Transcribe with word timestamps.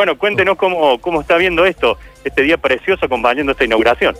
Bueno, 0.00 0.16
cuéntenos 0.16 0.56
cómo, 0.56 0.98
cómo 0.98 1.20
está 1.20 1.36
viendo 1.36 1.66
esto, 1.66 1.98
este 2.24 2.40
día 2.40 2.56
precioso 2.56 3.04
acompañando 3.04 3.52
esta 3.52 3.66
inauguración. 3.66 4.16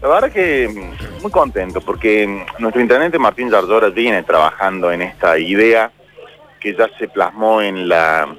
La 0.00 0.08
verdad 0.08 0.32
que 0.32 0.66
mm, 0.66 1.20
muy 1.20 1.30
contento 1.30 1.82
porque 1.82 2.26
mm, 2.26 2.62
nuestro 2.62 2.80
intendente 2.80 3.18
Martín 3.18 3.50
Yardora 3.50 3.90
viene 3.90 4.22
trabajando 4.22 4.90
en 4.90 5.02
esta 5.02 5.38
idea 5.38 5.92
que 6.58 6.74
ya 6.74 6.88
se 6.98 7.08
plasmó 7.08 7.60
en 7.60 7.86
la 7.86 8.34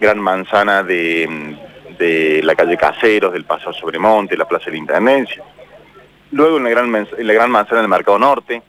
gran 0.00 0.18
manzana 0.18 0.82
de, 0.82 1.28
mm, 1.28 2.46
la 2.46 2.54
calle 2.54 2.78
Caseros, 2.78 3.34
del 3.34 3.44
Paso 3.44 3.74
Sobremonte, 3.74 4.38
la 4.38 4.48
Plaza 4.48 4.64
de 4.64 4.70
la 4.70 4.78
Intendencia. 4.78 5.44
Luego 6.30 6.56
en 6.56 6.64
la, 6.64 6.70
gran, 6.70 6.94
en 6.96 7.26
la 7.26 7.34
gran 7.34 7.50
manzana 7.50 7.82
del 7.82 7.90
Mercado 7.90 8.18
Norte, 8.18 8.62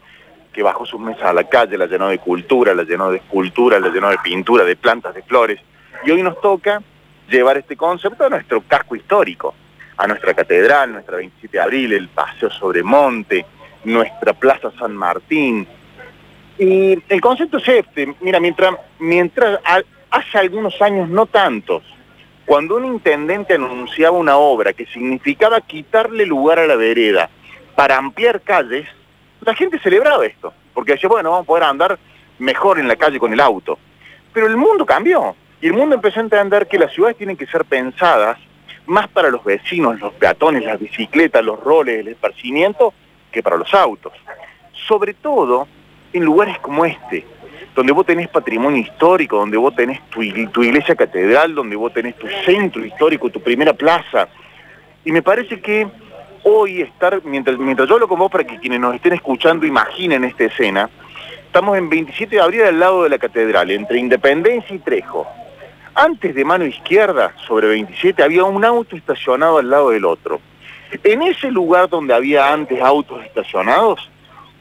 que 0.52 0.64
bajó 0.64 0.86
sus 0.86 1.00
mesas 1.00 1.24
a 1.24 1.32
la 1.32 1.46
calle, 1.46 1.78
la 1.78 1.86
llenó 1.86 2.10
de 2.10 2.20
cultura, 2.20 2.76
la 2.76 2.84
llenó 2.84 3.10
de 3.10 3.20
escultura, 3.20 3.80
la 3.80 3.88
llenó 3.88 4.10
de 4.10 4.18
pintura, 4.18 4.66
de 4.66 4.76
plantas, 4.76 5.16
de 5.16 5.24
flores. 5.24 5.62
Y 6.04 6.12
hoy 6.12 6.22
nos 6.22 6.42
toca 6.42 6.82
llevar 7.30 7.58
este 7.58 7.76
concepto 7.76 8.26
a 8.26 8.30
nuestro 8.30 8.62
casco 8.62 8.96
histórico, 8.96 9.54
a 9.98 10.08
nuestra 10.08 10.34
catedral, 10.34 10.94
nuestra 10.94 11.18
27 11.18 11.58
de 11.58 11.64
abril, 11.64 11.94
el 11.94 12.08
Paseo 12.10 12.50
Sobremonte, 12.50 13.46
nuestra 13.84 14.34
Plaza 14.34 14.72
San 14.78 14.96
Martín. 14.96 15.68
Y 16.58 16.98
el 17.10 17.22
concepto 17.22 17.58
es 17.58 17.68
este, 17.68 18.16
mira, 18.22 18.40
mientras, 18.40 18.76
mientras 19.00 19.60
hace 20.10 20.38
algunos 20.38 20.82
años, 20.82 21.10
no 21.10 21.26
tantos, 21.26 21.84
cuando 22.46 22.78
un 22.78 22.86
intendente 22.86 23.56
anunciaba 23.56 24.18
una 24.18 24.38
obra 24.38 24.74
que 24.74 24.86
significaba 24.86 25.60
quitarle 25.62 26.26
lugar 26.26 26.60
a 26.60 26.68
la 26.68 26.76
vereda 26.76 27.30
para 27.76 27.98
ampliar 27.98 28.42
calles, 28.42 28.88
la 29.42 29.54
gente 29.54 29.80
celebraba 29.80 30.26
esto, 30.26 30.54
porque 30.74 30.94
decía, 30.94 31.10
bueno, 31.10 31.32
vamos 31.32 31.44
a 31.44 31.48
poder 31.48 31.64
andar 31.64 32.00
mejor 32.40 32.80
en 32.80 32.88
la 32.88 32.96
calle 32.96 33.20
con 33.20 33.34
el 33.34 33.40
auto. 33.40 33.78
Pero 34.34 34.48
el 34.48 34.56
mundo 34.56 34.86
cambió, 34.86 35.36
y 35.62 35.68
el 35.68 35.74
mundo 35.74 35.96
empezó 35.96 36.20
a 36.20 36.24
entender 36.24 36.68
que 36.68 36.78
las 36.78 36.94
ciudades 36.94 37.18
tienen 37.18 37.36
que 37.36 37.48
ser 37.48 37.66
pensadas 37.66 38.38
más 38.86 39.08
para 39.08 39.30
los 39.30 39.44
vecinos, 39.44 40.00
los 40.00 40.14
peatones, 40.14 40.64
las 40.64 40.80
bicicletas, 40.80 41.44
los 41.44 41.60
roles, 41.60 42.00
el 42.00 42.08
esparcimiento, 42.10 42.94
que 43.32 43.44
para 43.44 43.58
los 43.58 43.74
autos. 43.74 44.14
Sobre 44.88 45.14
todo 45.14 45.68
en 46.14 46.24
lugares 46.24 46.58
como 46.60 46.86
este, 46.86 47.26
donde 47.76 47.92
vos 47.92 48.06
tenés 48.06 48.28
patrimonio 48.30 48.82
histórico, 48.82 49.38
donde 49.38 49.58
vos 49.58 49.76
tenés 49.76 50.00
tu, 50.10 50.22
iglesia 50.24 50.96
catedral, 50.96 51.54
donde 51.54 51.76
vos 51.76 51.94
tenés 51.94 52.16
tu 52.16 52.28
centro 52.46 52.86
histórico, 52.86 53.30
tu 53.30 53.42
primera 53.42 53.74
plaza. 53.74 54.30
Y 55.04 55.12
me 55.12 55.22
parece 55.22 55.60
que 55.60 55.88
hoy 56.44 56.82
estar, 56.82 57.22
mientras, 57.26 57.58
mientras 57.58 57.90
yo 57.90 57.96
hablo 57.96 58.08
con 58.08 58.20
vos 58.20 58.32
para 58.32 58.46
que 58.46 58.58
quienes 58.58 58.80
nos 58.80 58.96
estén 58.96 59.14
escuchando 59.14 59.66
imaginen 59.66 60.24
esta 60.24 60.46
escena, 60.46 60.90
estamos 61.46 61.78
en 61.78 61.90
27 61.90 62.36
de 62.36 62.42
abril 62.42 62.62
al 62.64 62.80
lado 62.80 63.04
de 63.04 63.10
la 63.10 63.18
catedral, 63.18 63.70
entre 63.72 64.00
Independencia 64.00 64.76
y 64.76 64.80
Trejo. 64.80 65.28
Antes 66.00 66.36
de 66.36 66.46
mano 66.46 66.64
izquierda, 66.64 67.34
sobre 67.48 67.70
27, 67.70 68.22
había 68.22 68.44
un 68.44 68.64
auto 68.64 68.96
estacionado 68.96 69.58
al 69.58 69.68
lado 69.68 69.90
del 69.90 70.06
otro. 70.06 70.40
En 71.04 71.24
ese 71.24 71.50
lugar 71.50 71.90
donde 71.90 72.14
había 72.14 72.54
antes 72.54 72.80
autos 72.80 73.26
estacionados, 73.26 74.08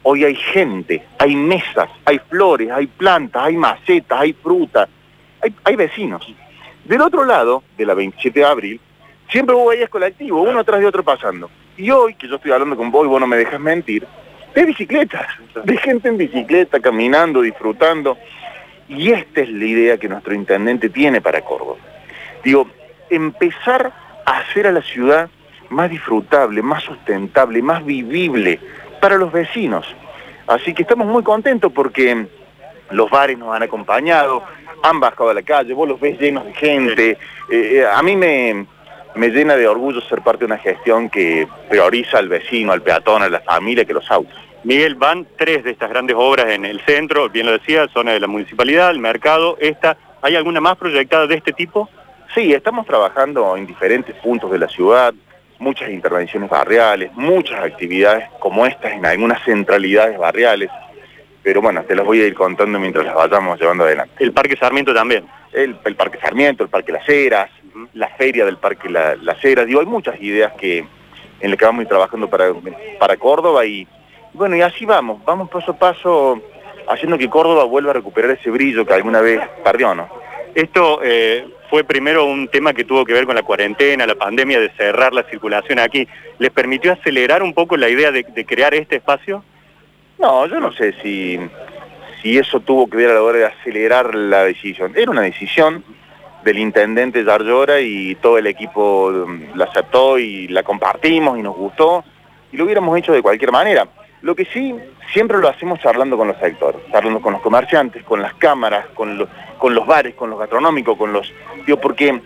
hoy 0.03 0.25
hay 0.25 0.35
gente, 0.35 1.05
hay 1.19 1.37
mesas, 1.37 1.91
hay 2.07 2.19
flores, 2.31 2.71
hay 2.71 2.87
plantas, 2.87 3.45
hay 3.45 3.55
macetas, 3.55 4.19
hay 4.19 4.33
fruta, 4.33 4.89
hay, 5.63 5.77
vecinos. 5.77 6.27
Del 6.87 7.03
otro 7.03 7.27
lado, 7.27 7.63
de 7.77 7.85
la 7.85 7.93
27 7.93 8.41
de 8.41 8.47
abril, 8.47 8.81
siempre 9.29 9.55
vos 9.55 9.69
veías 9.69 9.91
colectivo, 9.91 10.41
uno 10.41 10.61
atrás 10.61 10.81
de 10.81 10.87
otro 10.87 11.05
pasando. 11.05 11.51
Y 11.77 11.91
hoy, 11.91 12.15
que 12.15 12.29
yo 12.29 12.37
estoy 12.37 12.53
hablando 12.53 12.79
con 12.79 12.91
vos 12.91 13.05
y 13.05 13.09
vos 13.09 13.21
no 13.21 13.27
me 13.27 13.37
dejas 13.37 13.61
mentir, 13.61 14.07
de 14.55 14.65
bicicletas, 14.65 15.27
de 15.65 15.77
gente 15.77 16.09
en 16.09 16.17
bicicleta, 16.17 16.81
caminando, 16.81 17.43
disfrutando. 17.43 18.17
Y 18.89 19.11
esta 19.13 19.41
es 19.41 19.49
la 19.49 19.65
idea 19.65 19.99
que 19.99 20.09
nuestro 20.09 20.35
intendente 20.35 20.89
tiene 20.89 21.21
para 21.21 21.41
Córdoba. 21.43 21.77
Digo, 22.45 22.69
empezar 23.11 23.93
a 24.25 24.39
hacer 24.39 24.67
a 24.67 24.73
la 24.73 24.83
ciudad 24.83 25.29
más 25.71 25.91
disfrutable, 25.91 26.63
más 26.63 26.85
sustentable, 26.85 27.61
más 27.63 27.85
vivible 27.85 28.61
para 29.01 29.17
los 29.17 29.33
vecinos. 29.33 29.87
Así 30.47 30.73
que 30.75 30.83
estamos 30.83 31.07
muy 31.07 31.23
contentos 31.23 31.73
porque 31.73 32.27
los 32.91 33.11
bares 33.11 33.37
nos 33.37 33.55
han 33.55 33.65
acompañado, 33.65 34.45
han 34.83 35.01
bajado 35.01 35.31
a 35.31 35.35
la 35.35 35.43
calle, 35.43 35.75
vos 35.75 35.89
los 35.89 36.01
ves 36.01 36.19
llenos 36.21 36.45
de 36.45 36.55
gente. 36.55 37.11
Eh, 37.11 37.19
eh, 37.51 37.87
a 37.93 38.01
mí 38.03 38.15
me, 38.15 38.67
me 39.17 39.29
llena 39.31 39.57
de 39.57 39.67
orgullo 39.67 40.01
ser 40.03 40.23
parte 40.23 40.41
de 40.41 40.47
una 40.47 40.59
gestión 40.59 41.11
que 41.11 41.49
prioriza 41.69 42.19
al 42.19 42.29
vecino, 42.29 42.73
al 42.73 42.83
peatón, 42.83 43.23
a 43.23 43.29
la 43.29 43.41
familia 43.41 43.85
que 43.85 43.93
los 43.93 44.09
autos. 44.11 44.39
Miguel, 44.67 44.97
van 44.97 45.29
tres 45.39 45.63
de 45.63 45.71
estas 45.71 45.91
grandes 45.91 46.17
obras 46.19 46.49
en 46.49 46.65
el 46.65 46.81
centro, 46.81 47.29
bien 47.29 47.47
lo 47.47 47.53
decía, 47.53 47.87
zona 47.95 48.15
de 48.15 48.19
la 48.19 48.27
municipalidad, 48.27 48.91
el 48.91 48.99
mercado, 48.99 49.57
esta. 49.61 49.97
¿Hay 50.23 50.35
alguna 50.35 50.61
más 50.61 50.77
proyectada 50.77 51.29
de 51.29 51.37
este 51.37 51.53
tipo? 51.53 51.89
Sí, 52.35 52.53
estamos 52.53 52.85
trabajando 52.85 53.57
en 53.57 53.65
diferentes 53.65 54.17
puntos 54.17 54.51
de 54.51 54.59
la 54.59 54.67
ciudad, 54.67 55.15
muchas 55.61 55.91
intervenciones 55.91 56.51
barriales, 56.51 57.13
muchas 57.13 57.65
actividades 57.65 58.29
como 58.41 58.67
estas 58.67 58.95
en 58.95 59.07
algunas 59.07 59.41
centralidades 59.45 60.19
barriales, 60.19 60.69
pero 61.45 61.63
bueno, 61.63 61.85
te 61.85 61.95
las 61.95 62.05
voy 62.05 62.23
a 62.23 62.27
ir 62.27 62.35
contando 62.35 62.81
mientras 62.81 63.07
las 63.07 63.15
vayamos 63.15 63.61
llevando 63.61 63.85
adelante. 63.85 64.15
¿El 64.19 64.33
Parque 64.33 64.57
Sarmiento 64.57 64.93
también? 64.93 65.29
El, 65.53 65.77
Parque 65.95 66.19
Sarmiento, 66.19 66.65
el 66.65 66.71
Parque 66.71 66.91
Las 66.91 67.09
Heras, 67.09 67.51
la 67.95 68.09
feria 68.09 68.45
del 68.45 68.57
Parque 68.57 68.89
Las 68.91 69.45
Heras, 69.45 69.65
digo, 69.65 69.79
hay 69.79 69.87
muchas 69.87 70.21
ideas 70.21 70.55
que 70.55 70.85
en 71.39 71.51
las 71.51 71.57
que 71.57 71.65
vamos 71.65 71.79
a 71.79 71.83
ir 71.83 71.89
trabajando 71.89 72.29
para, 72.29 72.47
para 72.99 73.17
Córdoba 73.17 73.65
y 73.65 73.87
bueno, 74.37 74.55
y 74.55 74.61
así 74.61 74.85
vamos, 74.85 75.25
vamos 75.25 75.49
paso 75.49 75.73
a 75.73 75.79
paso 75.79 76.43
haciendo 76.89 77.17
que 77.19 77.29
Córdoba 77.29 77.65
vuelva 77.65 77.91
a 77.91 77.95
recuperar 77.95 78.33
ese 78.33 78.51
brillo 78.51 78.85
que 78.85 78.95
alguna 78.95 79.21
vez 79.21 79.41
perdió, 79.65 79.95
¿no? 79.95 80.09
Esto 80.55 81.01
eh, 81.03 81.47
fue 81.69 81.85
primero 81.85 82.25
un 82.25 82.49
tema 82.49 82.73
que 82.73 82.85
tuvo 82.85 83.05
que 83.05 83.13
ver 83.13 83.27
con 83.27 83.35
la 83.35 83.43
cuarentena, 83.43 84.07
la 84.07 84.15
pandemia, 84.15 84.61
de 84.61 84.71
cerrar 84.71 85.13
la 85.13 85.23
circulación 85.25 85.79
aquí. 85.79 86.07
¿Les 86.39 86.51
permitió 86.51 86.93
acelerar 86.93 87.43
un 87.43 87.55
poco 87.55 87.77
la 87.77 87.89
idea 87.89 88.13
de, 88.13 88.25
crear 88.47 88.75
este 88.75 88.97
espacio? 88.97 89.43
No, 90.19 90.47
yo 90.47 90.61
no 90.61 90.73
sé 90.73 90.95
si, 91.03 91.39
si 92.23 92.39
eso 92.39 92.61
tuvo 92.61 92.89
que 92.89 92.97
ver 92.97 93.11
a 93.11 93.15
la 93.15 93.23
hora 93.23 93.39
de 93.39 93.47
acelerar 93.47 94.15
la 94.15 94.45
decisión. 94.45 94.93
Era 94.97 95.11
una 95.11 95.23
decisión 95.23 95.85
del 96.45 96.59
intendente 96.59 97.25
Yarlora 97.25 97.81
y 97.81 98.15
todo 98.17 98.39
el 98.39 98.47
equipo 98.47 99.11
mm, 99.11 99.57
la 99.59 99.65
aceptó 99.65 100.19
y 100.19 100.49
la 100.49 100.63
compartimos 100.63 101.39
y 101.39 101.43
nos 101.43 101.57
gustó 101.57 102.05
y 102.53 102.57
lo 102.57 102.65
hubiéramos 102.65 102.97
hecho 102.99 103.13
de 103.13 103.23
cualquier 103.23 103.53
manera. 103.53 103.87
Lo 104.23 104.35
que 104.35 104.45
sí, 104.47 104.75
siempre 105.13 105.39
lo 105.39 105.49
hacemos 105.49 105.81
charlando 105.81 106.17
con 106.17 106.29
los 106.29 106.39
sectores, 106.39 106.81
charlando 106.91 107.21
con 107.21 107.35
los 107.35 107.43
comerciantes, 107.43 108.03
con 108.05 108.23
las 108.23 108.35
cámaras, 108.35 108.87
con 108.95 109.19
los, 109.19 109.29
con 109.59 109.75
los 109.75 109.87
bares, 109.87 110.15
con 110.15 110.31
los 110.31 110.39
gastronómicos, 110.39 110.97
con 110.97 111.13
los... 111.13 111.33
Digo, 111.67 111.81
porque, 111.81 112.21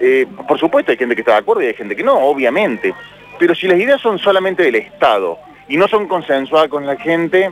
eh, 0.00 0.26
por 0.46 0.58
supuesto, 0.58 0.90
hay 0.90 0.98
gente 0.98 1.14
que 1.14 1.22
está 1.22 1.32
de 1.32 1.38
acuerdo 1.38 1.62
y 1.62 1.66
hay 1.66 1.74
gente 1.74 1.96
que 1.96 2.02
no, 2.02 2.14
obviamente. 2.14 2.94
Pero 3.38 3.54
si 3.54 3.66
las 3.68 3.78
ideas 3.78 4.00
son 4.00 4.18
solamente 4.18 4.62
del 4.62 4.76
Estado 4.76 5.38
y 5.68 5.76
no 5.76 5.88
son 5.88 6.08
consensuadas 6.08 6.68
con 6.68 6.86
la 6.86 6.96
gente, 6.96 7.50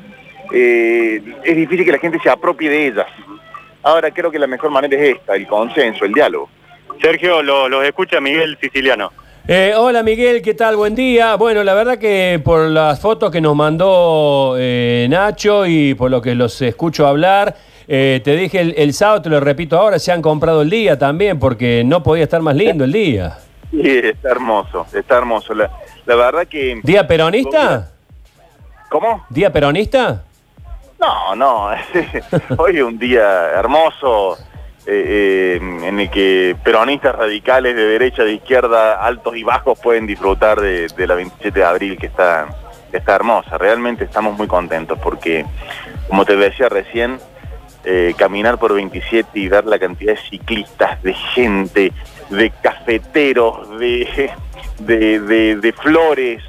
eh, 0.53 1.23
es 1.45 1.57
difícil 1.57 1.85
que 1.85 1.93
la 1.93 1.99
gente 1.99 2.19
se 2.21 2.31
apropie 2.31 2.69
de 2.69 2.87
ellas. 2.89 3.07
Ahora 3.83 4.11
creo 4.11 4.31
que 4.31 4.39
la 4.39 4.47
mejor 4.47 4.71
manera 4.71 4.97
es 4.97 5.17
esta, 5.17 5.37
el 5.37 5.47
consenso, 5.47 6.05
el 6.05 6.13
diálogo. 6.13 6.49
Sergio, 7.01 7.43
los 7.43 7.71
lo 7.71 7.83
escucha 7.83 8.21
Miguel 8.21 8.57
Siciliano. 8.61 9.13
Eh, 9.47 9.75
hola 9.77 10.03
Miguel, 10.03 10.41
¿qué 10.41 10.55
tal? 10.55 10.75
Buen 10.75 10.95
día. 10.95 11.37
Bueno, 11.37 11.63
la 11.65 11.75
verdad 11.75 11.99
que 11.99 12.41
por 12.43 12.71
las 12.71 12.99
fotos 12.99 13.31
que 13.31 13.43
nos 13.43 13.55
mandó 13.55 14.55
eh, 14.57 15.07
Nacho 15.11 15.67
y 15.67 15.93
por 15.93 16.11
lo 16.11 16.23
que 16.23 16.35
los 16.35 16.63
escucho 16.63 17.07
hablar, 17.07 17.55
eh, 17.87 18.23
te 18.25 18.37
dije 18.37 18.61
el, 18.83 18.95
sábado, 18.95 19.21
te 19.21 19.29
lo 19.29 19.41
repito 19.41 19.79
ahora, 19.79 19.99
se 19.99 20.13
han 20.13 20.23
comprado 20.23 20.63
el 20.63 20.71
día 20.71 20.99
también 20.99 21.39
porque 21.39 21.83
no 21.85 22.03
podía 22.03 22.25
estar 22.25 22.41
más 22.41 22.57
lindo 22.57 22.85
el 22.85 22.93
día. 22.93 23.37
Sí, 23.71 23.83
está 23.83 24.31
hermoso, 24.31 24.87
está 24.95 25.19
hermoso. 25.19 25.53
La, 25.53 25.71
verdad 26.07 26.47
que... 26.49 26.81
¿Día 26.83 27.07
peronista? 27.07 27.91
¿Cómo? 28.89 29.27
¿Día 29.29 29.53
peronista? 29.53 30.25
No, 30.99 31.37
no, 31.37 31.69
hoy 32.57 32.79
es 32.79 32.83
un 32.83 32.99
día 32.99 33.51
hermoso 33.51 34.39
eh, 34.87 35.57
eh, 35.57 35.89
en 35.89 35.99
el 35.99 36.11
que 36.11 36.57
peronistas 36.63 37.15
radicales 37.15 37.75
de 37.75 37.87
derecha, 37.87 38.23
de 38.23 38.35
izquierda, 38.35 39.03
altos 39.03 39.35
y 39.35 39.43
bajos 39.43 39.79
pueden 39.81 40.07
disfrutar 40.07 40.61
de, 40.61 40.89
la 41.07 41.15
27 41.15 41.59
de 41.59 41.65
abril 41.65 41.97
que 41.97 42.07
está, 42.07 42.49
está 42.93 43.15
hermosa. 43.15 43.57
Realmente 43.57 44.05
estamos 44.05 44.37
muy 44.37 44.47
contentos 44.47 44.99
porque, 44.99 45.47
como 46.07 46.27
te 46.27 46.37
decía 46.37 46.69
recién, 46.69 47.19
eh, 47.85 48.15
caminar 48.19 48.59
por 48.59 48.75
27 48.75 49.31
y 49.39 49.49
ver 49.49 49.65
la 49.65 49.79
cantidad 49.79 50.15
de 50.15 50.21
ciclistas, 50.21 51.03
de 51.03 51.15
gente, 51.15 51.93
de 52.29 52.51
cafeteros, 52.51 53.79
de, 53.79 54.33
de, 54.81 55.57
de 55.57 55.73
flores, 55.73 56.43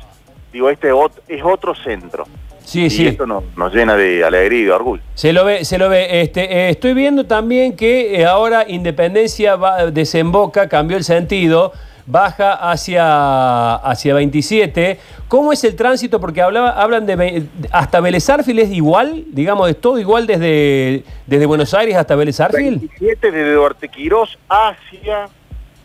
digo, 0.51 0.69
este 0.69 0.89
es 1.27 1.43
otro 1.43 1.73
centro. 1.73 2.25
Sí, 2.65 2.89
sí. 2.89 3.07
esto 3.07 3.25
nos, 3.25 3.43
llena 3.73 3.95
de 3.95 4.23
alegría 4.23 4.59
y 4.59 4.63
de 4.65 4.71
orgullo. 4.71 5.03
Se 5.13 5.31
lo 5.31 5.45
ve, 5.45 5.63
se 5.63 5.77
lo 5.77 5.87
ve. 5.87 6.21
Este, 6.21 6.41
eh, 6.43 6.69
estoy 6.69 6.93
viendo 6.93 7.25
también 7.25 7.75
que 7.75 8.19
eh, 8.19 8.25
ahora 8.25 8.65
Independencia 8.67 9.55
desemboca, 9.91 10.67
cambió 10.67 10.97
el 10.97 11.03
sentido, 11.03 11.71
baja 12.05 12.53
hacia, 12.53 13.75
hacia 13.75 14.13
27. 14.13 14.99
¿Cómo 15.27 15.53
es 15.53 15.63
el 15.63 15.75
tránsito? 15.75 16.19
Porque 16.19 16.41
hablaba, 16.41 16.71
hablan 16.71 17.05
de 17.05 17.45
hasta 17.71 17.99
Vélez 18.01 18.27
es 18.29 18.69
igual, 18.71 19.25
digamos, 19.27 19.69
es 19.69 19.79
todo 19.79 19.99
igual 19.99 20.27
desde, 20.27 21.03
desde 21.25 21.45
Buenos 21.45 21.73
Aires 21.73 21.95
hasta 21.95 22.15
Vélez 22.15 22.37
27 22.37 23.31
desde 23.31 23.53
Duarte 23.53 23.89
Quirós 23.89 24.37
hacia 24.49 25.27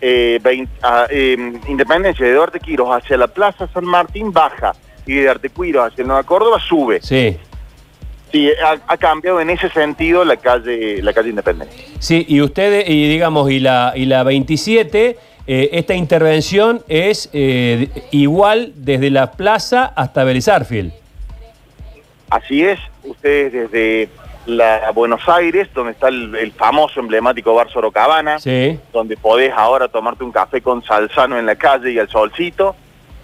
eh, 0.00 0.40
ah, 0.82 1.06
em, 1.10 1.60
Independencia 1.68 2.24
de 2.26 2.34
Duarte 2.34 2.60
Quiros 2.60 2.88
hacia 2.90 3.16
la 3.16 3.26
Plaza 3.26 3.68
San 3.72 3.84
Martín 3.84 4.32
baja 4.32 4.72
y 5.06 5.14
de 5.14 5.24
Duarte 5.24 5.50
Quiros 5.50 5.92
hacia 5.92 6.04
Nueva 6.04 6.22
Córdoba 6.24 6.58
sube. 6.60 7.00
Sí. 7.02 7.36
Sí, 8.32 8.48
ha, 8.86 8.96
cambiado 8.96 9.40
en 9.40 9.50
ese 9.50 9.68
sentido 9.70 10.24
la 10.24 10.36
calle, 10.36 11.02
la 11.02 11.12
calle 11.12 11.30
Independencia. 11.30 11.84
Sí, 11.98 12.24
y 12.28 12.40
ustedes, 12.40 12.88
y 12.88 13.08
digamos, 13.08 13.50
y 13.50 13.58
la, 13.58 13.92
y 13.96 14.04
la 14.04 14.22
27, 14.22 15.18
eh, 15.48 15.70
esta 15.72 15.94
intervención 15.94 16.80
es 16.86 17.28
eh, 17.32 17.88
igual 18.12 18.72
desde 18.76 19.10
la 19.10 19.32
plaza 19.32 19.86
hasta 19.96 20.22
Belizarfield. 20.22 20.92
Así 22.30 22.62
es, 22.62 22.78
ustedes 23.02 23.52
desde 23.52 24.08
la 24.46 24.92
Buenos 24.92 25.28
Aires, 25.28 25.68
donde 25.74 25.92
está 25.92 26.08
el, 26.08 26.52
famoso 26.56 27.00
emblemático 27.00 27.54
bar 27.54 27.70
Sorocabana, 27.70 28.36
donde 28.92 29.16
podés 29.16 29.52
ahora 29.52 29.88
tomarte 29.88 30.22
un 30.22 30.32
café 30.32 30.60
con 30.60 30.82
salzano 30.84 31.38
en 31.38 31.46
la 31.46 31.56
calle 31.56 31.90
y 31.90 31.98
al 31.98 32.08
solcito, 32.08 32.76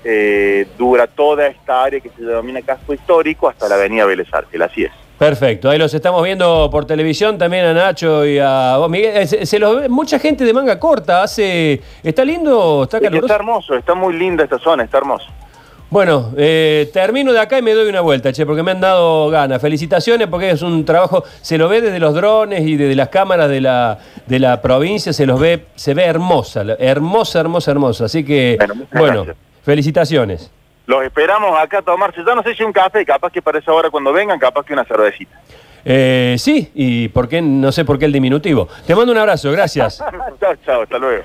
eh, 0.09 0.69
dura 0.79 1.09
toda 1.09 1.49
esta 1.49 1.83
área 1.83 1.99
que 1.99 2.11
se 2.11 2.23
denomina 2.23 2.63
casco 2.63 2.95
histórico 2.95 3.49
hasta 3.49 3.69
la 3.69 3.75
avenida 3.75 4.05
Vélez 4.05 4.29
así 4.33 4.85
es. 4.85 4.93
Perfecto, 5.19 5.69
ahí 5.69 5.79
los 5.79 5.93
estamos 5.95 6.23
viendo 6.23 6.69
por 6.71 6.85
televisión 6.85 7.39
también 7.39 7.65
a 7.65 7.73
Nacho 7.73 8.25
y 8.25 8.39
a 8.39 8.77
vos, 8.77 8.89
Miguel. 8.89 9.17
Eh, 9.17 9.47
se, 9.47 9.59
los 9.59 9.81
ve 9.81 9.89
mucha 9.89 10.21
gente 10.21 10.45
de 10.45 10.53
manga 10.53 10.79
corta, 10.79 11.25
hace... 11.25 11.81
¿Está 12.05 12.25
lindo? 12.25 12.85
¿Está 12.85 13.01
caluroso? 13.01 13.27
Está 13.27 13.35
hermoso, 13.35 13.75
está 13.75 13.95
muy 13.95 14.15
linda 14.15 14.45
esta 14.45 14.59
zona, 14.59 14.85
está 14.85 14.99
hermoso. 14.99 15.27
Bueno, 15.91 16.33
eh, 16.37 16.89
termino 16.93 17.33
de 17.33 17.41
acá 17.41 17.59
y 17.59 17.63
me 17.63 17.73
doy 17.73 17.89
una 17.89 18.03
vuelta, 18.03 18.33
che, 18.33 18.47
porque 18.47 18.63
me 18.63 18.73
han 18.73 18.81
dado 18.81 19.29
ganas. 19.31 19.61
Felicitaciones 19.61 20.29
porque 20.29 20.51
es 20.51 20.63
un 20.63 20.85
trabajo, 20.85 21.25
se 21.41 21.59
lo 21.59 21.69
ve 21.69 21.81
desde 21.81 21.99
los 21.99 22.15
drones 22.15 22.61
y 22.61 22.77
desde 22.77 22.95
las 22.95 23.09
cámaras 23.09 23.49
de 23.49 23.61
la, 23.61 23.99
de 24.27 24.39
la 24.39 24.63
provincia, 24.63 25.13
se 25.13 25.27
los 25.27 25.41
ve, 25.41 25.67
se 25.75 25.95
ve 25.95 26.05
hermosa, 26.05 26.63
hermosa, 26.79 27.41
hermosa, 27.41 27.71
hermosa. 27.73 28.05
Así 28.05 28.25
que, 28.25 28.57
bueno 28.93 29.27
Felicitaciones. 29.67 30.49
Los 30.87 31.03
esperamos 31.03 31.59
acá 31.59 31.79
a 31.79 31.83
tomarse, 31.83 32.23
yo 32.25 32.37
no 32.37 32.43
sé 32.45 32.55
si 32.55 32.63
un 32.63 32.73
café, 32.73 33.05
capaz 33.05 33.33
que 33.33 33.43
para 33.43 33.59
esa 33.59 33.73
hora 33.73 33.91
cuando 33.91 34.13
vengan, 34.13 34.39
capaz 34.39 34.65
que 34.65 34.73
una 34.73 34.85
cervecita. 34.85 35.41
Eh, 35.85 36.37
sí, 36.39 36.71
y 36.73 37.09
por 37.09 37.29
qué, 37.29 37.43
no 37.43 37.73
sé 37.73 37.85
por 37.85 37.99
qué 37.99 38.05
el 38.05 38.13
diminutivo. 38.13 38.69
Te 38.87 38.95
mando 38.95 39.11
un 39.11 39.19
abrazo, 39.19 39.51
gracias. 39.51 39.99
chao, 40.41 40.55
chao, 40.65 40.83
hasta 40.83 40.99
luego. 40.99 41.25